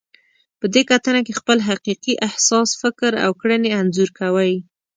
په 0.59 0.65
دې 0.73 0.81
کتنه 0.91 1.19
کې 1.25 1.33
خپل 1.39 1.57
حقیقي 1.69 2.13
احساس، 2.27 2.69
فکر 2.81 3.11
او 3.25 3.31
کړنې 3.41 3.69
انځور 3.79 4.09
کوئ. 4.19 4.53